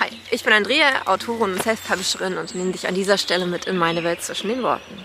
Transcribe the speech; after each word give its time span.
Hi, 0.00 0.08
ich 0.30 0.42
bin 0.42 0.52
Andrea, 0.52 1.02
Autorin 1.06 1.52
und 1.52 1.62
Self-Publisherin 1.62 2.36
und 2.36 2.54
nehme 2.54 2.72
dich 2.72 2.88
an 2.88 2.94
dieser 2.94 3.16
Stelle 3.16 3.46
mit 3.46 3.66
in 3.66 3.76
meine 3.76 4.02
Welt 4.02 4.22
zwischen 4.22 4.48
den 4.48 4.62
Worten. 4.62 4.98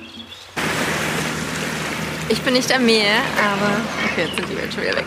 Ich 2.28 2.42
bin 2.42 2.54
nicht 2.54 2.74
am 2.74 2.86
Meer, 2.86 3.18
aber... 3.38 3.82
Okay, 4.12 4.26
jetzt 4.26 4.36
sind 4.36 4.50
die 4.50 4.58
Welt 4.58 4.74
schon 4.74 4.84
wieder 4.84 4.96
weg. 4.96 5.06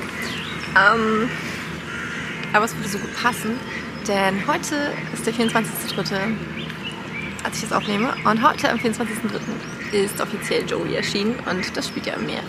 Ähm, 0.76 1.28
aber 2.52 2.64
es 2.64 2.76
würde 2.76 2.88
so 2.88 2.98
gut 2.98 3.14
passen, 3.20 3.58
denn 4.06 4.46
heute 4.46 4.92
ist 5.12 5.26
der 5.26 5.34
24.3., 5.34 6.36
als 7.44 7.56
ich 7.56 7.68
das 7.68 7.72
aufnehme. 7.72 8.14
Und 8.24 8.42
heute, 8.42 8.70
am 8.70 8.78
24.3., 8.78 9.04
ist 9.92 10.20
offiziell 10.20 10.64
Joey 10.66 10.94
erschienen 10.94 11.34
und 11.50 11.76
das 11.76 11.88
spielt 11.88 12.06
ja 12.06 12.14
am 12.14 12.24
Meer. 12.24 12.42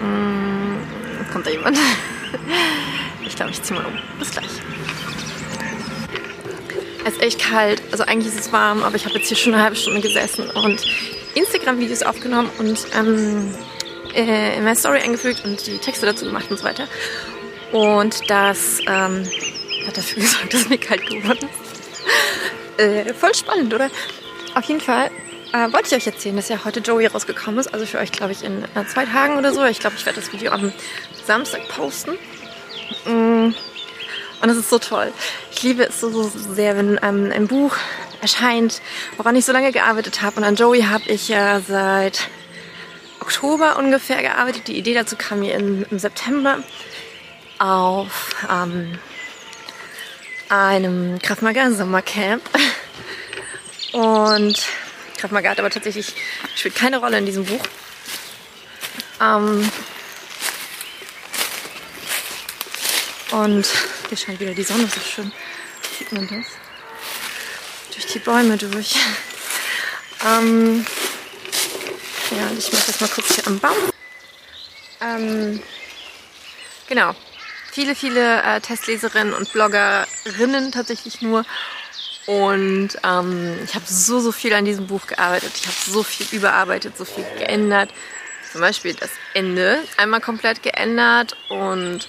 Mm, 0.00 1.30
kommt 1.32 1.46
da 1.46 1.50
jemand? 1.50 1.78
Ich 3.26 3.36
glaube, 3.36 3.52
ich 3.52 3.62
ziehe 3.62 3.78
mal 3.78 3.86
um. 3.86 3.92
Bis 4.18 4.32
gleich. 4.32 4.48
Es 7.10 7.16
ist 7.16 7.22
echt 7.22 7.40
kalt, 7.40 7.82
also 7.90 8.04
eigentlich 8.04 8.32
ist 8.32 8.38
es 8.38 8.52
warm, 8.52 8.84
aber 8.84 8.94
ich 8.94 9.04
habe 9.04 9.16
jetzt 9.16 9.26
hier 9.26 9.36
schon 9.36 9.52
eine 9.52 9.64
halbe 9.64 9.74
Stunde 9.74 10.00
gesessen 10.00 10.48
und 10.48 10.80
Instagram-Videos 11.34 12.04
aufgenommen 12.04 12.48
und 12.58 12.86
ähm, 12.96 13.52
äh, 14.14 14.56
in 14.56 14.62
meine 14.62 14.76
Story 14.76 15.00
eingefügt 15.00 15.44
und 15.44 15.66
die 15.66 15.78
Texte 15.78 16.06
dazu 16.06 16.24
gemacht 16.24 16.46
und 16.50 16.58
so 16.58 16.64
weiter. 16.64 16.86
Und 17.72 18.30
das 18.30 18.78
ähm, 18.86 19.24
hat 19.88 19.96
dafür 19.96 20.22
gesorgt, 20.22 20.54
dass 20.54 20.68
mir 20.68 20.78
kalt 20.78 21.04
geworden 21.04 21.48
ist. 21.48 22.80
äh, 22.80 23.12
voll 23.12 23.34
spannend, 23.34 23.74
oder? 23.74 23.90
Auf 24.54 24.64
jeden 24.66 24.80
Fall 24.80 25.10
äh, 25.52 25.72
wollte 25.72 25.88
ich 25.88 25.96
euch 25.96 26.06
erzählen, 26.06 26.36
dass 26.36 26.48
ja 26.48 26.64
heute 26.64 26.78
Joey 26.78 27.06
rausgekommen 27.06 27.58
ist. 27.58 27.74
Also 27.74 27.86
für 27.86 27.98
euch, 27.98 28.12
glaube 28.12 28.30
ich, 28.30 28.44
in 28.44 28.62
äh, 28.62 28.86
zwei 28.86 29.04
Tagen 29.04 29.36
oder 29.36 29.52
so. 29.52 29.64
Ich 29.64 29.80
glaube, 29.80 29.96
ich 29.98 30.06
werde 30.06 30.20
das 30.20 30.32
Video 30.32 30.52
am 30.52 30.72
Samstag 31.26 31.66
posten. 31.70 32.12
Mm. 33.04 33.52
Und 34.40 34.48
es 34.48 34.56
ist 34.56 34.70
so 34.70 34.78
toll. 34.78 35.12
Ich 35.52 35.62
liebe 35.62 35.84
es 35.84 36.00
so, 36.00 36.10
so 36.10 36.28
sehr, 36.28 36.76
wenn 36.76 36.98
ähm, 37.02 37.30
ein 37.32 37.46
Buch 37.46 37.76
erscheint, 38.20 38.80
woran 39.16 39.36
ich 39.36 39.44
so 39.44 39.52
lange 39.52 39.72
gearbeitet 39.72 40.22
habe. 40.22 40.36
Und 40.36 40.44
an 40.44 40.56
Joey 40.56 40.82
habe 40.82 41.04
ich 41.08 41.28
ja 41.28 41.60
seit 41.60 42.28
Oktober 43.20 43.76
ungefähr 43.78 44.22
gearbeitet. 44.22 44.68
Die 44.68 44.78
Idee 44.78 44.94
dazu 44.94 45.16
kam 45.16 45.40
mir 45.40 45.54
in, 45.54 45.84
im 45.90 45.98
September 45.98 46.62
auf 47.58 48.34
ähm, 48.50 48.98
einem 50.48 51.18
Krav 51.20 51.42
Maga 51.42 51.70
Sommercamp. 51.70 52.42
Und 53.92 54.66
Krav 55.18 55.30
Maga 55.30 55.50
hat 55.50 55.58
aber 55.58 55.70
tatsächlich 55.70 56.14
spielt 56.54 56.74
keine 56.74 56.98
Rolle 56.98 57.18
in 57.18 57.26
diesem 57.26 57.44
Buch. 57.44 57.62
Ähm, 59.20 59.70
und 63.32 63.66
hier 64.08 64.16
scheint 64.16 64.40
wieder 64.40 64.54
die 64.54 64.62
Sonne 64.62 64.86
so 64.86 65.00
schön. 65.00 65.32
Sieht 65.98 66.12
man 66.12 66.28
das? 66.28 66.46
Durch 67.94 68.06
die 68.06 68.18
Bäume 68.18 68.56
durch. 68.56 68.96
ähm, 70.26 70.86
ja, 72.30 72.46
und 72.48 72.58
ich 72.58 72.72
mache 72.72 72.86
das 72.86 73.00
mal 73.00 73.08
kurz 73.08 73.34
hier 73.34 73.46
am 73.46 73.58
Baum. 73.58 73.76
Ähm, 75.00 75.62
genau. 76.88 77.14
Viele, 77.72 77.94
viele 77.94 78.42
äh, 78.42 78.60
Testleserinnen 78.60 79.32
und 79.32 79.52
Bloggerinnen 79.52 80.72
tatsächlich 80.72 81.22
nur. 81.22 81.44
Und 82.26 82.90
ähm, 83.04 83.58
ich 83.64 83.74
habe 83.74 83.84
so, 83.86 84.20
so 84.20 84.32
viel 84.32 84.52
an 84.52 84.64
diesem 84.64 84.86
Buch 84.86 85.06
gearbeitet. 85.06 85.52
Ich 85.54 85.66
habe 85.66 85.76
so 85.86 86.02
viel 86.02 86.26
überarbeitet, 86.32 86.96
so 86.96 87.04
viel 87.04 87.24
geändert. 87.38 87.90
Zum 88.52 88.60
Beispiel 88.60 88.94
das 88.94 89.10
Ende 89.34 89.82
einmal 89.96 90.20
komplett 90.20 90.62
geändert 90.62 91.36
und 91.48 92.06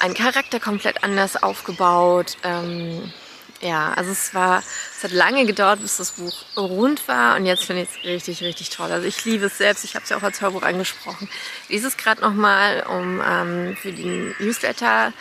einen 0.00 0.14
Charakter 0.14 0.58
komplett 0.58 1.04
anders 1.04 1.42
aufgebaut. 1.42 2.36
Ähm, 2.42 3.12
ja, 3.60 3.92
also 3.92 4.10
es 4.10 4.32
war, 4.32 4.62
es 4.96 5.04
hat 5.04 5.12
lange 5.12 5.44
gedauert, 5.44 5.80
bis 5.82 5.98
das 5.98 6.12
Buch 6.12 6.34
rund 6.56 7.06
war 7.08 7.36
und 7.36 7.44
jetzt 7.44 7.64
finde 7.64 7.82
ich 7.82 7.90
es 7.90 8.04
richtig, 8.04 8.42
richtig 8.42 8.70
toll. 8.70 8.90
Also 8.90 9.06
ich 9.06 9.24
liebe 9.26 9.46
es 9.46 9.58
selbst, 9.58 9.84
ich 9.84 9.94
habe 9.94 10.04
es 10.04 10.10
ja 10.10 10.16
auch 10.16 10.22
als 10.22 10.40
Hörbuch 10.40 10.62
angesprochen. 10.62 11.28
Lese 11.68 11.88
es 11.88 11.98
gerade 11.98 12.22
nochmal, 12.22 12.84
um 12.88 13.20
ähm, 13.20 13.76
für 13.76 13.92
den 13.92 14.34
Newsletter, 14.38 15.12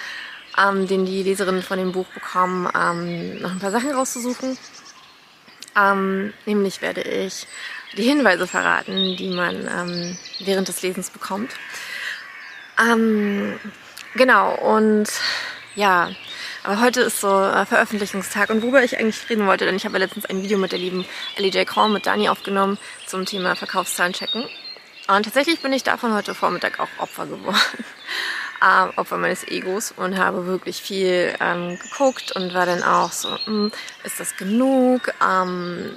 ähm, 0.57 0.87
den 0.87 1.05
die 1.05 1.23
Leserinnen 1.23 1.63
von 1.63 1.77
dem 1.77 1.91
Buch 1.91 2.07
bekommen, 2.13 2.69
ähm, 2.73 3.41
noch 3.41 3.51
ein 3.51 3.59
paar 3.59 3.71
Sachen 3.71 3.91
rauszusuchen. 3.91 4.57
Ähm, 5.75 6.33
nämlich 6.45 6.81
werde 6.81 7.01
ich 7.01 7.45
die 7.97 8.03
Hinweise 8.03 8.47
verraten, 8.47 9.17
die 9.17 9.29
man 9.29 9.67
ähm, 9.67 10.17
während 10.39 10.69
des 10.69 10.81
Lesens 10.81 11.09
bekommt. 11.09 11.51
Ähm, 12.79 13.59
genau, 14.15 14.55
und 14.55 15.09
ja, 15.75 16.09
aber 16.63 16.81
heute 16.81 17.01
ist 17.01 17.21
so 17.21 17.27
äh, 17.27 17.65
Veröffentlichungstag 17.65 18.49
und 18.49 18.61
worüber 18.61 18.83
ich 18.83 18.97
eigentlich 18.99 19.29
reden 19.29 19.47
wollte, 19.47 19.65
denn 19.65 19.75
ich 19.75 19.85
habe 19.85 19.97
ja 19.97 20.05
letztens 20.05 20.25
ein 20.25 20.43
Video 20.43 20.57
mit 20.57 20.71
der 20.71 20.79
lieben 20.79 21.05
Ellie 21.35 21.51
J. 21.51 21.65
Korn 21.65 21.93
mit 21.93 22.05
Dani 22.05 22.29
aufgenommen 22.29 22.77
zum 23.05 23.25
Thema 23.25 23.55
Verkaufszahlen 23.55 24.13
checken. 24.13 24.45
Und 25.07 25.23
tatsächlich 25.23 25.61
bin 25.61 25.73
ich 25.73 25.83
davon 25.83 26.13
heute 26.13 26.35
Vormittag 26.35 26.79
auch 26.79 26.89
Opfer 26.99 27.25
geworden. 27.25 27.57
ähm, 28.61 28.91
Opfer 28.95 29.17
meines 29.17 29.47
Egos 29.47 29.93
und 29.95 30.17
habe 30.17 30.45
wirklich 30.45 30.81
viel 30.81 31.33
ähm, 31.39 31.79
geguckt 31.79 32.31
und 32.33 32.53
war 32.53 32.65
dann 32.65 32.83
auch 32.83 33.11
so, 33.11 33.29
hm, 33.45 33.71
ist 34.03 34.19
das 34.19 34.35
genug? 34.35 35.13
Ähm, 35.25 35.95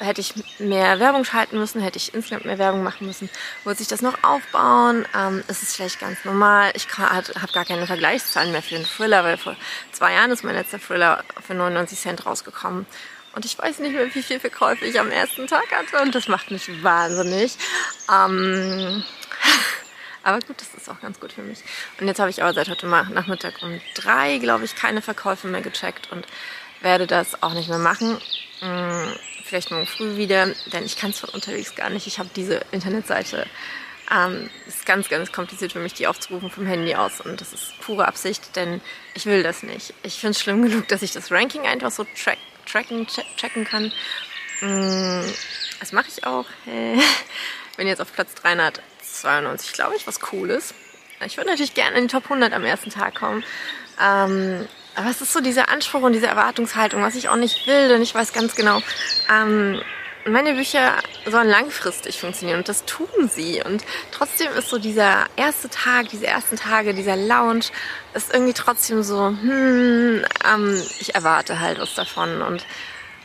hätte 0.00 0.20
ich 0.20 0.34
mehr 0.58 0.98
Werbung 0.98 1.24
schalten 1.24 1.58
müssen, 1.58 1.80
hätte 1.80 1.98
ich 1.98 2.14
insgesamt 2.14 2.46
mehr 2.46 2.58
Werbung 2.58 2.82
machen 2.82 3.06
müssen, 3.06 3.28
wollte 3.64 3.78
sich 3.78 3.88
das 3.88 4.02
noch 4.02 4.24
aufbauen, 4.24 5.06
ähm, 5.14 5.44
ist 5.46 5.62
es 5.62 5.76
vielleicht 5.76 6.00
ganz 6.00 6.24
normal. 6.24 6.72
Ich 6.74 6.88
habe 6.98 7.52
gar 7.52 7.64
keine 7.64 7.86
Vergleichszahlen 7.86 8.50
mehr 8.52 8.62
für 8.62 8.74
den 8.74 8.84
Thriller, 8.84 9.22
weil 9.24 9.36
vor 9.36 9.56
zwei 9.92 10.14
Jahren 10.14 10.30
ist 10.30 10.42
mein 10.42 10.54
letzter 10.54 10.80
Thriller 10.80 11.22
für 11.46 11.54
99 11.54 11.98
Cent 11.98 12.26
rausgekommen. 12.26 12.86
Und 13.34 13.44
ich 13.44 13.56
weiß 13.56 13.78
nicht 13.78 13.92
mehr, 13.92 14.12
wie 14.12 14.22
viel 14.22 14.40
Verkäufe 14.40 14.84
ich 14.86 14.98
am 14.98 15.10
ersten 15.10 15.46
Tag 15.46 15.70
hatte 15.70 16.02
und 16.02 16.14
das 16.14 16.26
macht 16.26 16.50
mich 16.50 16.82
wahnsinnig. 16.82 17.56
Ähm, 18.12 19.04
aber 20.24 20.40
gut, 20.40 20.60
das 20.60 20.74
ist 20.76 20.88
auch 20.88 21.00
ganz 21.00 21.20
gut 21.20 21.32
für 21.32 21.42
mich. 21.42 21.60
Und 22.00 22.08
jetzt 22.08 22.18
habe 22.18 22.30
ich 22.30 22.42
aber 22.42 22.54
seit 22.54 22.68
heute 22.68 22.88
Nachmittag 22.88 23.62
um 23.62 23.80
drei, 23.94 24.38
glaube 24.38 24.64
ich, 24.64 24.74
keine 24.74 25.00
Verkäufe 25.00 25.46
mehr 25.46 25.60
gecheckt 25.60 26.10
und 26.10 26.26
werde 26.80 27.06
das 27.06 27.42
auch 27.42 27.54
nicht 27.54 27.68
mehr 27.68 27.78
machen. 27.78 28.18
Mm, 28.60 29.12
vielleicht 29.44 29.70
morgen 29.70 29.86
früh 29.86 30.16
wieder, 30.16 30.46
denn 30.72 30.84
ich 30.84 30.96
kann 30.96 31.10
es 31.10 31.20
von 31.20 31.30
unterwegs 31.30 31.74
gar 31.74 31.90
nicht. 31.90 32.06
Ich 32.06 32.18
habe 32.18 32.30
diese 32.34 32.60
Internetseite. 32.72 33.46
Ähm, 34.12 34.50
ist 34.66 34.86
ganz, 34.86 35.08
ganz 35.08 35.30
kompliziert 35.30 35.72
für 35.72 35.78
mich, 35.78 35.94
die 35.94 36.08
aufzurufen 36.08 36.50
vom 36.50 36.66
Handy 36.66 36.94
aus. 36.94 37.20
Und 37.20 37.40
das 37.40 37.52
ist 37.52 37.80
pure 37.80 38.08
Absicht, 38.08 38.56
denn 38.56 38.80
ich 39.14 39.26
will 39.26 39.42
das 39.42 39.62
nicht. 39.62 39.94
Ich 40.02 40.14
finde 40.14 40.32
es 40.32 40.40
schlimm 40.40 40.62
genug, 40.62 40.88
dass 40.88 41.02
ich 41.02 41.12
das 41.12 41.30
Ranking 41.30 41.62
einfach 41.62 41.92
so 41.92 42.04
track, 42.20 42.38
tracken, 42.66 43.06
checken 43.36 43.64
kann. 43.64 43.92
Mm, 44.60 45.22
das 45.78 45.92
mache 45.92 46.08
ich 46.08 46.24
auch. 46.24 46.46
Bin 47.76 47.86
jetzt 47.86 48.00
auf 48.00 48.12
Platz 48.12 48.34
392, 48.34 49.72
glaube 49.72 49.94
ich, 49.96 50.06
was 50.06 50.18
cool 50.32 50.50
ist. 50.50 50.74
Ich 51.24 51.36
würde 51.36 51.50
natürlich 51.50 51.74
gerne 51.74 51.96
in 51.96 52.08
die 52.08 52.12
Top 52.12 52.24
100 52.24 52.52
am 52.52 52.64
ersten 52.64 52.90
Tag 52.90 53.14
kommen. 53.14 53.44
Ähm, 54.02 54.66
aber 55.00 55.10
es 55.10 55.22
ist 55.22 55.32
so 55.32 55.40
dieser 55.40 55.70
Anspruch 55.70 56.02
und 56.02 56.12
diese 56.12 56.26
Erwartungshaltung, 56.26 57.00
was 57.02 57.14
ich 57.14 57.30
auch 57.30 57.36
nicht 57.36 57.66
will, 57.66 57.88
denn 57.88 58.02
ich 58.02 58.14
weiß 58.14 58.34
ganz 58.34 58.54
genau, 58.54 58.82
ähm, 59.34 59.80
meine 60.26 60.52
Bücher 60.52 60.92
sollen 61.24 61.48
langfristig 61.48 62.20
funktionieren 62.20 62.58
und 62.58 62.68
das 62.68 62.84
tun 62.84 63.30
sie. 63.30 63.62
Und 63.64 63.82
trotzdem 64.12 64.52
ist 64.52 64.68
so 64.68 64.78
dieser 64.78 65.24
erste 65.36 65.70
Tag, 65.70 66.10
diese 66.10 66.26
ersten 66.26 66.56
Tage, 66.56 66.92
dieser 66.92 67.16
Lounge, 67.16 67.64
ist 68.12 68.30
irgendwie 68.30 68.52
trotzdem 68.52 69.02
so, 69.02 69.28
hm, 69.28 70.22
ähm, 70.52 70.82
ich 71.00 71.14
erwarte 71.14 71.60
halt 71.60 71.78
was 71.78 71.94
davon. 71.94 72.42
Und 72.42 72.66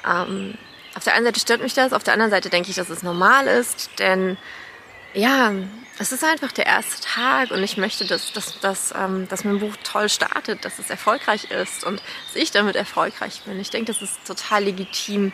ähm, 0.10 0.54
auf 0.96 1.04
der 1.04 1.16
einen 1.16 1.26
Seite 1.26 1.42
stört 1.42 1.62
mich 1.62 1.74
das, 1.74 1.92
auf 1.92 2.04
der 2.04 2.14
anderen 2.14 2.32
Seite 2.32 2.50
denke 2.50 2.70
ich, 2.70 2.78
dass 2.78 2.90
es 2.90 3.04
normal 3.04 3.48
ist, 3.48 3.90
denn 4.00 4.38
ja, 5.16 5.54
es 5.98 6.12
ist 6.12 6.24
einfach 6.24 6.52
der 6.52 6.66
erste 6.66 7.02
Tag 7.02 7.52
und 7.52 7.64
ich 7.64 7.78
möchte, 7.78 8.06
dass, 8.06 8.34
dass, 8.34 8.60
dass, 8.60 8.94
ähm, 8.96 9.28
dass 9.30 9.46
mein 9.46 9.60
Buch 9.60 9.76
toll 9.84 10.10
startet, 10.10 10.66
dass 10.66 10.78
es 10.78 10.90
erfolgreich 10.90 11.46
ist 11.52 11.86
und 11.86 12.02
dass 12.28 12.36
ich 12.36 12.52
damit 12.52 12.76
erfolgreich 12.76 13.42
bin. 13.44 13.60
Ich 13.60 13.70
denke, 13.70 13.94
das 13.94 14.02
ist 14.02 14.26
total 14.26 14.66
legitim, 14.66 15.32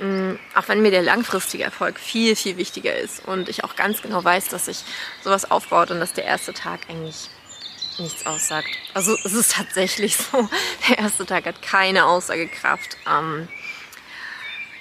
ähm, 0.00 0.38
auch 0.54 0.68
wenn 0.68 0.80
mir 0.80 0.90
der 0.90 1.02
langfristige 1.02 1.64
Erfolg 1.64 1.98
viel, 1.98 2.36
viel 2.36 2.56
wichtiger 2.56 2.96
ist 2.96 3.26
und 3.26 3.50
ich 3.50 3.64
auch 3.64 3.76
ganz 3.76 4.00
genau 4.00 4.24
weiß, 4.24 4.48
dass 4.48 4.64
sich 4.64 4.82
sowas 5.22 5.50
aufbaut 5.50 5.90
und 5.90 6.00
dass 6.00 6.14
der 6.14 6.24
erste 6.24 6.54
Tag 6.54 6.80
eigentlich 6.88 7.28
nichts 7.98 8.24
aussagt. 8.24 8.68
Also 8.94 9.14
es 9.24 9.34
ist 9.34 9.52
tatsächlich 9.52 10.16
so, 10.32 10.48
der 10.88 10.98
erste 10.98 11.26
Tag 11.26 11.44
hat 11.44 11.60
keine 11.60 12.06
Aussagekraft. 12.06 12.96
Ähm, 13.06 13.48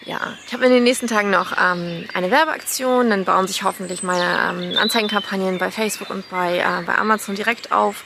ja, 0.05 0.37
ich 0.45 0.53
habe 0.53 0.65
in 0.65 0.71
den 0.71 0.83
nächsten 0.83 1.07
Tagen 1.07 1.29
noch 1.29 1.53
ähm, 1.57 2.07
eine 2.13 2.31
Werbeaktion. 2.31 3.09
Dann 3.09 3.25
bauen 3.25 3.47
sich 3.47 3.63
hoffentlich 3.63 4.03
meine 4.03 4.71
ähm, 4.73 4.77
Anzeigenkampagnen 4.77 5.57
bei 5.57 5.71
Facebook 5.71 6.09
und 6.09 6.27
bei, 6.29 6.57
äh, 6.57 6.83
bei 6.85 6.97
Amazon 6.97 7.35
direkt 7.35 7.71
auf. 7.71 8.03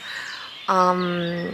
Ähm, 0.68 1.48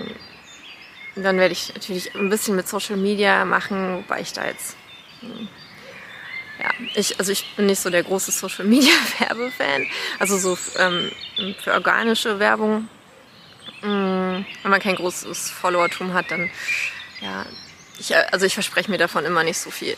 dann 1.15 1.39
werde 1.39 1.53
ich 1.53 1.73
natürlich 1.75 2.15
ein 2.15 2.31
bisschen 2.31 2.56
mit 2.56 2.67
Social 2.67 2.97
Media 2.97 3.44
machen, 3.44 3.99
wobei 3.99 4.21
ich 4.21 4.33
da 4.33 4.47
jetzt 4.47 4.77
hm, 5.21 5.49
ja, 6.62 6.71
ich, 6.94 7.19
also 7.19 7.33
ich 7.33 7.56
bin 7.56 7.67
nicht 7.67 7.81
so 7.81 7.91
der 7.91 8.03
große 8.03 8.31
Social 8.31 8.65
Media 8.65 8.93
Werbefan. 9.19 9.87
Also 10.19 10.39
so 10.39 10.56
ähm, 10.79 11.11
für 11.62 11.73
organische 11.73 12.39
Werbung. 12.39 12.89
Ähm, 13.83 14.44
wenn 14.62 14.71
man 14.71 14.81
kein 14.81 14.94
großes 14.94 15.50
Followertum 15.50 16.12
hat, 16.15 16.31
dann 16.31 16.50
ja, 17.21 17.47
ich, 18.02 18.10
äh, 18.10 18.26
also 18.32 18.44
ich 18.44 18.54
verspreche 18.54 18.90
mir 18.90 18.99
davon 18.99 19.25
immer 19.25 19.44
nicht 19.44 19.58
so 19.58 19.70
viel, 19.70 19.96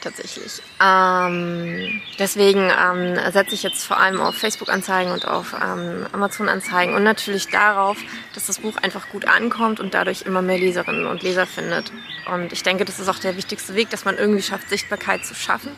tatsächlich. 0.00 0.62
Ähm, 0.82 2.00
deswegen 2.18 2.70
ähm, 2.70 3.18
setze 3.32 3.54
ich 3.54 3.62
jetzt 3.62 3.84
vor 3.84 3.98
allem 3.98 4.20
auf 4.20 4.36
Facebook-Anzeigen 4.36 5.10
und 5.10 5.26
auf 5.26 5.54
ähm, 5.54 6.06
Amazon-Anzeigen 6.12 6.94
und 6.94 7.02
natürlich 7.02 7.48
darauf, 7.48 7.96
dass 8.34 8.46
das 8.46 8.60
Buch 8.60 8.76
einfach 8.76 9.08
gut 9.08 9.26
ankommt 9.26 9.80
und 9.80 9.94
dadurch 9.94 10.22
immer 10.22 10.42
mehr 10.42 10.58
Leserinnen 10.58 11.06
und 11.06 11.22
Leser 11.22 11.46
findet. 11.46 11.90
Und 12.32 12.52
ich 12.52 12.62
denke, 12.62 12.84
das 12.84 13.00
ist 13.00 13.08
auch 13.08 13.18
der 13.18 13.36
wichtigste 13.36 13.74
Weg, 13.74 13.90
dass 13.90 14.04
man 14.04 14.18
irgendwie 14.18 14.42
schafft, 14.42 14.68
Sichtbarkeit 14.68 15.24
zu 15.24 15.34
schaffen, 15.34 15.72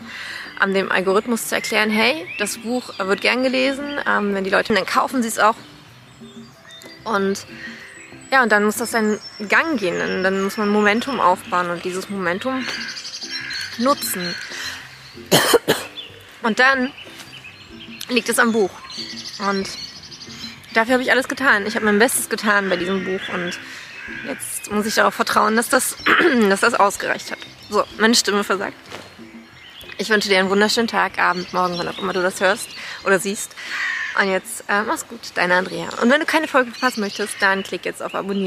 an 0.59 0.75
dem 0.75 0.91
Algorithmus 0.91 1.49
zu 1.49 1.55
erklären, 1.55 1.91
hey, 1.91 2.27
das 2.39 2.59
Buch 2.59 2.99
wird 2.99 3.21
gern 3.21 3.43
gelesen, 3.43 3.99
ähm, 4.07 4.35
wenn 4.35 4.45
die 4.45 4.51
Leute, 4.51 4.75
dann 4.75 4.87
kaufen 4.87 5.23
sie 5.23 5.29
es 5.29 5.39
auch. 5.39 5.55
Und 7.05 7.47
ja, 8.31 8.43
und 8.43 8.53
dann 8.53 8.65
muss 8.65 8.77
das 8.77 8.91
seinen 8.91 9.19
Gang 9.49 9.79
gehen. 9.79 10.23
Dann 10.23 10.43
muss 10.43 10.57
man 10.57 10.69
Momentum 10.69 11.21
aufbauen 11.21 11.71
und 11.71 11.85
dieses 11.85 12.11
Momentum 12.11 12.65
nutzen. 13.79 14.35
Und 16.43 16.59
dann 16.59 16.93
liegt 18.09 18.29
es 18.29 18.39
am 18.39 18.53
Buch. 18.53 18.71
Und 19.49 19.69
dafür 20.75 20.95
habe 20.95 21.03
ich 21.03 21.11
alles 21.11 21.29
getan. 21.29 21.67
Ich 21.67 21.75
habe 21.75 21.85
mein 21.85 21.99
Bestes 21.99 22.29
getan 22.29 22.69
bei 22.69 22.77
diesem 22.77 23.05
Buch 23.05 23.21
und 23.33 23.59
jetzt 24.27 24.71
muss 24.71 24.87
ich 24.87 24.95
darauf 24.95 25.15
vertrauen, 25.15 25.57
dass 25.57 25.69
das, 25.69 25.97
dass 26.49 26.61
das 26.61 26.75
ausgereicht 26.75 27.31
hat. 27.31 27.39
So, 27.71 27.85
meine 27.99 28.15
Stimme 28.15 28.45
versagt. 28.45 28.77
Ich 29.99 30.11
wünsche 30.11 30.29
dir 30.29 30.39
einen 30.39 30.51
wunderschönen 30.51 30.89
Tag, 30.89 31.19
Abend, 31.19 31.53
Morgen, 31.53 31.77
wann 31.77 31.89
auch 31.89 31.99
immer 31.99 32.13
du 32.13 32.23
das 32.23 32.41
hörst 32.41 32.69
oder 33.05 33.19
siehst. 33.19 33.55
Und 34.21 34.29
jetzt 34.31 34.65
äh, 34.69 34.83
mach's 34.83 35.07
gut, 35.07 35.21
deine 35.35 35.55
Andrea. 35.55 35.89
Und 36.03 36.11
wenn 36.11 36.19
du 36.19 36.27
keine 36.27 36.49
Folge 36.49 36.73
verpassen 36.73 37.01
möchtest, 37.01 37.41
dann 37.41 37.63
klick 37.63 37.85
jetzt 37.85 38.03
auf 38.03 38.15
Abonnieren. 38.15 38.47